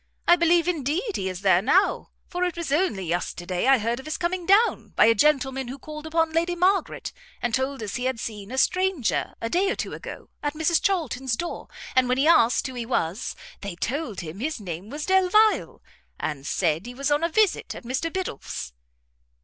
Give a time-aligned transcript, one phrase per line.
[0.27, 4.07] I believe, indeed, he is there now, for it was only yesterday I heard of
[4.07, 8.05] his coming down, by a gentleman who called upon Lady Margaret, and told us he
[8.05, 12.17] had seen a stranger, a day or two ago, at Mrs Charlton's door, and when
[12.17, 15.83] he asked who he was, they told him his name was Delvile,
[16.19, 18.73] and said he was on a visit at Mr Biddulph's."